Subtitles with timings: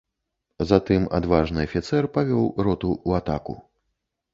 [0.69, 3.53] Затым адважны афіцэр павёў роту ў атаку.